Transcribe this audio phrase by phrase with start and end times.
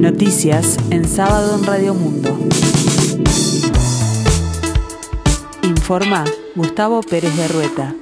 [0.00, 2.30] Noticias en sábado en Radio Mundo.
[5.62, 7.94] Informa Gustavo Pérez de Rueta.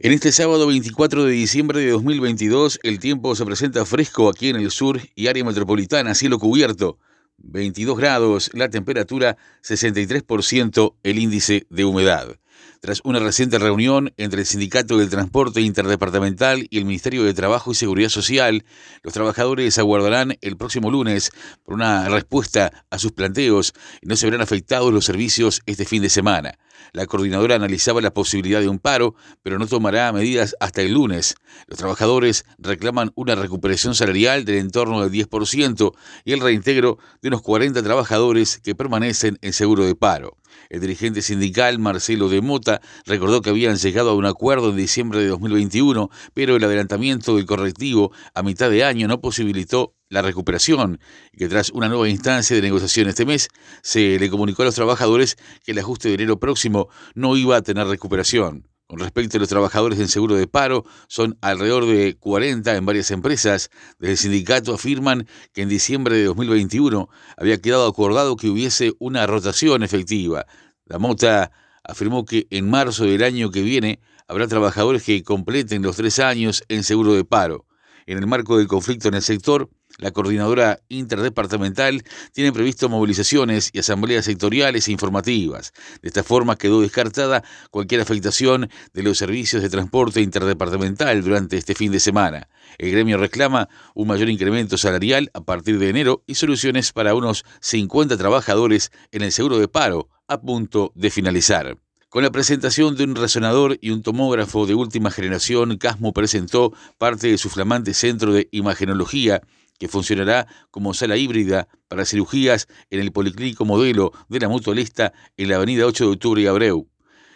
[0.00, 4.56] En este sábado 24 de diciembre de 2022, el tiempo se presenta fresco aquí en
[4.56, 6.98] el sur y área metropolitana, cielo cubierto.
[7.38, 12.36] 22 grados, la temperatura 63%, el índice de humedad.
[12.80, 17.72] Tras una reciente reunión entre el Sindicato del Transporte Interdepartamental y el Ministerio de Trabajo
[17.72, 18.64] y Seguridad Social,
[19.02, 21.30] los trabajadores aguardarán el próximo lunes
[21.64, 23.72] por una respuesta a sus planteos
[24.02, 26.58] y no se verán afectados los servicios este fin de semana.
[26.92, 31.34] La coordinadora analizaba la posibilidad de un paro, pero no tomará medidas hasta el lunes.
[31.66, 35.92] Los trabajadores reclaman una recuperación salarial del entorno del 10%
[36.24, 40.36] y el reintegro de unos 40 trabajadores que permanecen en seguro de paro.
[40.68, 45.20] El dirigente sindical Marcelo de Mota recordó que habían llegado a un acuerdo en diciembre
[45.20, 51.00] de 2021, pero el adelantamiento del correctivo a mitad de año no posibilitó la recuperación
[51.32, 53.48] y que tras una nueva instancia de negociación este mes
[53.82, 57.62] se le comunicó a los trabajadores que el ajuste de enero próximo no iba a
[57.62, 58.75] tener recuperación.
[58.86, 63.10] Con respecto a los trabajadores en seguro de paro, son alrededor de 40 en varias
[63.10, 63.68] empresas.
[63.98, 69.26] Desde el sindicato afirman que en diciembre de 2021 había quedado acordado que hubiese una
[69.26, 70.46] rotación efectiva.
[70.84, 71.50] La Mota
[71.82, 73.98] afirmó que en marzo del año que viene
[74.28, 77.66] habrá trabajadores que completen los tres años en seguro de paro.
[78.06, 79.68] En el marco del conflicto en el sector,
[79.98, 82.02] la coordinadora interdepartamental
[82.32, 85.72] tiene previsto movilizaciones y asambleas sectoriales e informativas.
[86.02, 91.74] De esta forma quedó descartada cualquier afectación de los servicios de transporte interdepartamental durante este
[91.74, 92.48] fin de semana.
[92.78, 97.44] El gremio reclama un mayor incremento salarial a partir de enero y soluciones para unos
[97.60, 101.78] 50 trabajadores en el seguro de paro a punto de finalizar.
[102.08, 107.28] Con la presentación de un resonador y un tomógrafo de última generación, Casmo presentó parte
[107.28, 109.42] de su flamante centro de imagenología
[109.78, 115.48] que funcionará como sala híbrida para cirugías en el Policlínico Modelo de la Mutualista en
[115.48, 116.88] la avenida 8 de Octubre y Abreu.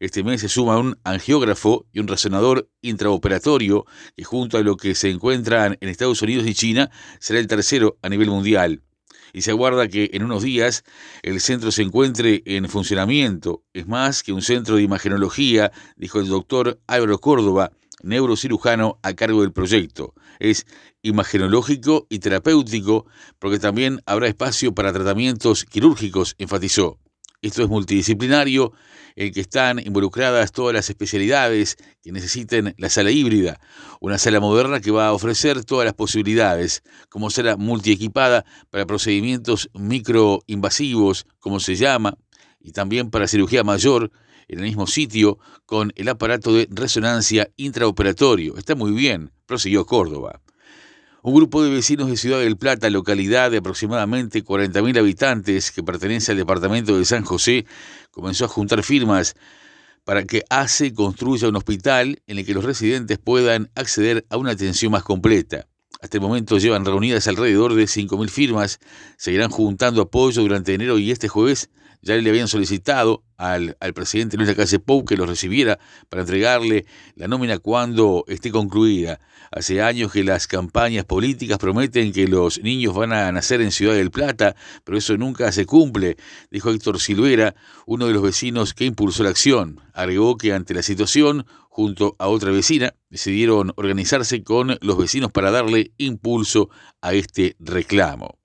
[0.00, 3.86] Este mes se suma un angiógrafo y un resonador intraoperatorio
[4.16, 6.90] que junto a lo que se encuentran en Estados Unidos y China
[7.20, 8.82] será el tercero a nivel mundial.
[9.32, 10.84] Y se aguarda que en unos días
[11.22, 13.64] el centro se encuentre en funcionamiento.
[13.72, 17.72] Es más que un centro de imagenología, dijo el doctor Álvaro Córdoba,
[18.02, 20.14] neurocirujano a cargo del proyecto.
[20.38, 20.66] Es
[21.02, 23.06] imagenológico y terapéutico
[23.38, 26.98] porque también habrá espacio para tratamientos quirúrgicos, enfatizó.
[27.42, 28.72] Esto es multidisciplinario,
[29.16, 33.60] en que están involucradas todas las especialidades que necesiten la sala híbrida,
[34.00, 39.70] una sala moderna que va a ofrecer todas las posibilidades, como sala multiequipada para procedimientos
[39.74, 42.16] microinvasivos, como se llama,
[42.60, 44.10] y también para cirugía mayor,
[44.48, 48.56] en el mismo sitio con el aparato de resonancia intraoperatorio.
[48.56, 50.40] Está muy bien, prosiguió Córdoba.
[51.22, 56.32] Un grupo de vecinos de Ciudad del Plata, localidad de aproximadamente 40.000 habitantes que pertenece
[56.32, 57.64] al departamento de San José,
[58.10, 59.34] comenzó a juntar firmas
[60.04, 64.50] para que ACE construya un hospital en el que los residentes puedan acceder a una
[64.50, 65.66] atención más completa.
[66.04, 68.78] Hasta el momento llevan reunidas alrededor de 5.000 firmas,
[69.16, 71.70] seguirán juntando apoyo durante enero y este jueves
[72.02, 75.78] ya le habían solicitado al, al presidente Luis Lacalle Pou que los recibiera
[76.10, 76.84] para entregarle
[77.16, 79.18] la nómina cuando esté concluida.
[79.50, 83.94] Hace años que las campañas políticas prometen que los niños van a nacer en Ciudad
[83.94, 86.18] del Plata, pero eso nunca se cumple,
[86.50, 87.54] dijo Héctor Silvera,
[87.86, 89.80] uno de los vecinos que impulsó la acción.
[89.94, 95.50] Agregó que ante la situación, junto a otra vecina, decidieron organizarse con los vecinos para
[95.50, 96.70] darle impulso
[97.02, 98.38] a este reclamo.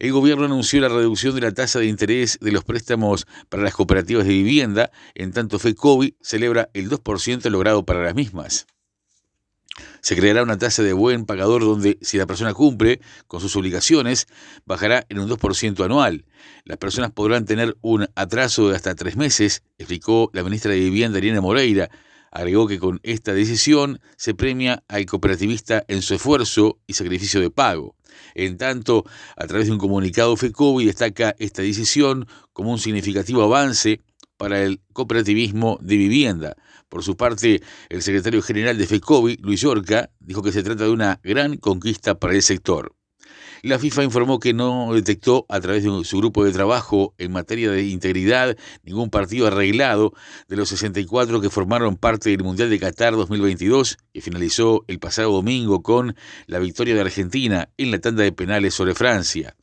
[0.00, 3.74] El gobierno anunció la reducción de la tasa de interés de los préstamos para las
[3.74, 8.66] cooperativas de vivienda, en tanto FECOBI celebra el 2% logrado para las mismas.
[10.00, 14.26] Se creará una tasa de buen pagador donde, si la persona cumple con sus obligaciones,
[14.66, 16.24] bajará en un 2% anual.
[16.64, 21.18] Las personas podrán tener un atraso de hasta tres meses, explicó la ministra de Vivienda,
[21.18, 21.88] Irina Moreira.
[22.34, 27.50] Agregó que con esta decisión se premia al cooperativista en su esfuerzo y sacrificio de
[27.50, 27.94] pago.
[28.34, 29.04] En tanto,
[29.36, 34.00] a través de un comunicado, FECOBI destaca esta decisión como un significativo avance
[34.36, 36.56] para el cooperativismo de vivienda.
[36.88, 40.90] Por su parte, el secretario general de FECOBI, Luis Yorca, dijo que se trata de
[40.90, 42.96] una gran conquista para el sector.
[43.64, 47.70] La FIFA informó que no detectó a través de su grupo de trabajo en materia
[47.70, 50.12] de integridad ningún partido arreglado
[50.48, 55.32] de los 64 que formaron parte del Mundial de Qatar 2022, que finalizó el pasado
[55.32, 56.14] domingo con
[56.46, 59.56] la victoria de Argentina en la tanda de penales sobre Francia.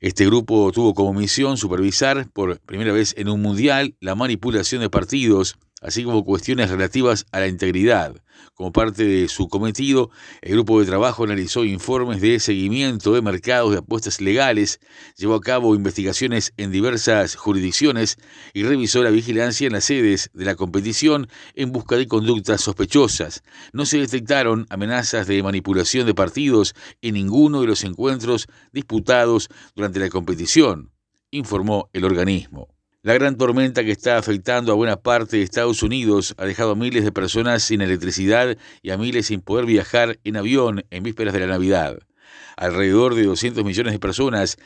[0.00, 4.90] Este grupo tuvo como misión supervisar por primera vez en un mundial la manipulación de
[4.90, 8.14] partidos así como cuestiones relativas a la integridad.
[8.54, 10.10] Como parte de su cometido,
[10.42, 14.80] el grupo de trabajo analizó informes de seguimiento de mercados de apuestas legales,
[15.16, 18.18] llevó a cabo investigaciones en diversas jurisdicciones
[18.52, 23.42] y revisó la vigilancia en las sedes de la competición en busca de conductas sospechosas.
[23.72, 30.00] No se detectaron amenazas de manipulación de partidos en ninguno de los encuentros disputados durante
[30.00, 30.90] la competición,
[31.30, 32.79] informó el organismo.
[33.02, 36.74] La gran tormenta que está afectando a buena parte de Estados Unidos ha dejado a
[36.74, 41.32] miles de personas sin electricidad y a miles sin poder viajar en avión en vísperas
[41.32, 41.98] de la Navidad.
[42.58, 44.58] Alrededor de 200 millones de personas,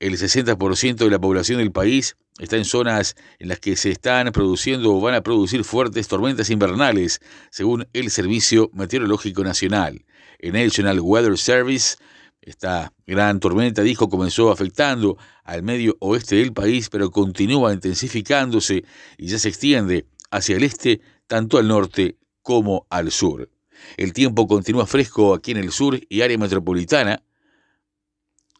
[0.00, 4.32] el 60% de la población del país, está en zonas en las que se están
[4.32, 10.06] produciendo o van a producir fuertes tormentas invernales, según el Servicio Meteorológico Nacional.
[10.38, 11.96] El National Weather Service
[12.42, 18.84] esta gran tormenta, dijo, comenzó afectando al medio oeste del país, pero continúa intensificándose
[19.16, 23.48] y ya se extiende hacia el este, tanto al norte como al sur.
[23.96, 27.22] El tiempo continúa fresco aquí en el sur y área metropolitana.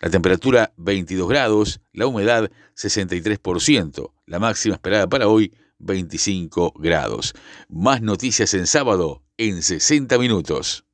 [0.01, 7.35] La temperatura 22 grados, la humedad 63%, la máxima esperada para hoy 25 grados.
[7.69, 10.85] Más noticias en sábado en 60 minutos.